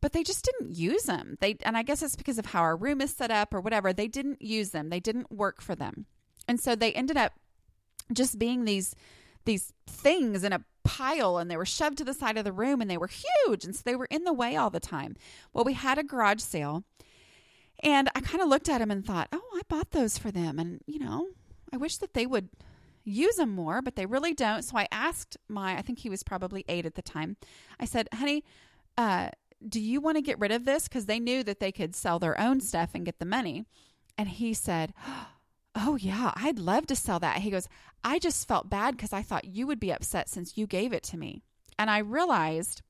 [0.00, 1.36] But they just didn't use them.
[1.40, 3.92] They, and I guess it's because of how our room is set up or whatever.
[3.92, 4.88] They didn't use them.
[4.88, 6.06] They didn't work for them.
[6.48, 7.32] And so they ended up
[8.14, 8.94] just being these
[9.44, 12.80] these things in a pile and they were shoved to the side of the room
[12.80, 15.16] and they were huge and so they were in the way all the time.
[15.52, 16.84] Well, we had a garage sale
[17.82, 20.58] and I kind of looked at them and thought, "Oh, I bought those for them
[20.58, 21.28] and, you know,
[21.72, 22.48] I wish that they would
[23.04, 26.22] use them more, but they really don't." So I asked my I think he was
[26.22, 27.36] probably 8 at the time.
[27.80, 28.44] I said, "Honey,
[28.96, 29.30] uh
[29.68, 30.88] do you want to get rid of this?
[30.88, 33.64] Because they knew that they could sell their own stuff and get the money.
[34.18, 35.28] And he said, Oh,
[35.98, 37.38] yeah, I'd love to sell that.
[37.38, 37.68] He goes,
[38.04, 41.02] I just felt bad because I thought you would be upset since you gave it
[41.04, 41.42] to me.
[41.78, 42.82] And I realized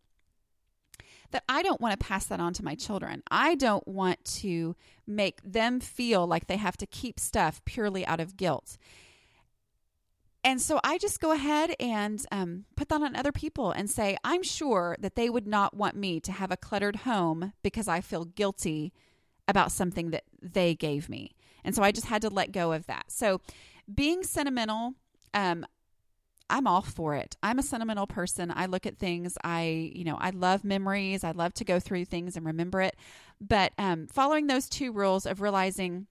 [1.30, 3.22] that I don't want to pass that on to my children.
[3.30, 4.76] I don't want to
[5.06, 8.76] make them feel like they have to keep stuff purely out of guilt.
[10.44, 14.16] And so I just go ahead and um, put that on other people and say,
[14.24, 18.00] I'm sure that they would not want me to have a cluttered home because I
[18.00, 18.92] feel guilty
[19.46, 21.32] about something that they gave me.
[21.64, 23.04] And so I just had to let go of that.
[23.08, 23.40] So
[23.92, 24.94] being sentimental,
[25.34, 25.66] um,
[26.50, 27.36] I'm all for it.
[27.42, 28.52] I'm a sentimental person.
[28.54, 29.38] I look at things.
[29.42, 31.24] I, you know, I love memories.
[31.24, 32.96] I love to go through things and remember it.
[33.40, 36.08] But um, following those two rules of realizing,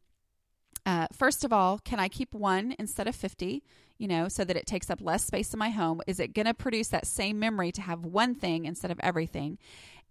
[0.85, 3.63] uh, first of all, can I keep one instead of 50?
[4.01, 6.01] you know, so that it takes up less space in my home?
[6.07, 9.59] Is it going to produce that same memory to have one thing instead of everything?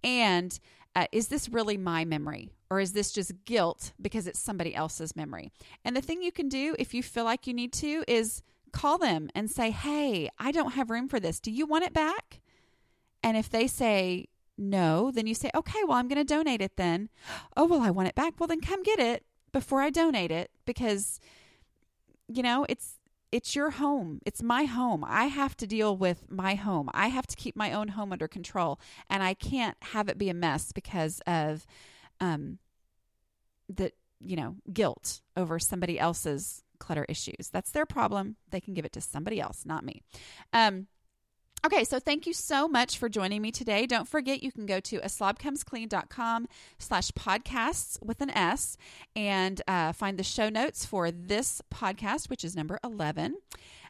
[0.05, 0.57] And
[0.97, 5.15] uh, is this really my memory or is this just guilt because it's somebody else's
[5.15, 5.53] memory?
[5.85, 8.99] And the thing you can do if you feel like you need to is call
[8.99, 11.41] them and say, Hey, I don't have room for this.
[11.41, 12.41] Do you want it back?
[13.23, 16.77] And if they say no, then you say, Okay, well, I'm going to donate it
[16.77, 17.09] then.
[17.57, 18.35] Oh, well, I want it back.
[18.39, 21.19] Well, then come get it before I donate it because,
[22.29, 23.00] you know, it's
[23.33, 24.21] it's your home.
[24.27, 25.05] It's my home.
[25.07, 26.91] I have to deal with my home.
[26.93, 30.29] I have to keep my own home under control, and I can't have it be
[30.29, 31.67] a mess because of
[32.21, 32.59] um
[33.69, 37.49] the you know guilt over somebody else's clutter issues.
[37.53, 38.37] That's their problem.
[38.51, 40.03] They can give it to somebody else, not me.
[40.53, 40.89] Um
[41.65, 43.87] Okay, so thank you so much for joining me today.
[43.87, 46.49] Don't forget you can go to aslobcomesclean.com
[46.79, 48.79] slash podcasts with an S
[49.15, 53.37] and uh, find the show notes for this podcast, which is number 11.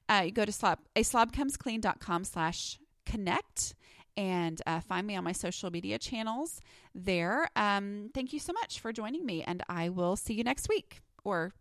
[0.08, 3.74] Uh, you go to slob, aslobcomesclean.com slash connect
[4.16, 6.60] and uh, find me on my social media channels
[6.92, 7.48] there.
[7.54, 11.02] Um, thank you so much for joining me, and I will see you next week
[11.22, 11.52] or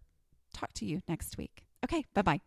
[0.55, 1.65] talk to you next week.
[1.83, 2.41] Okay, bye bye.